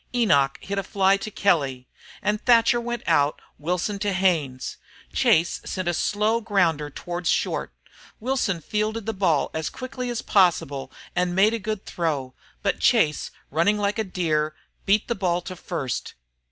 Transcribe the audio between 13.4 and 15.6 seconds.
running like a deer, beat the ball to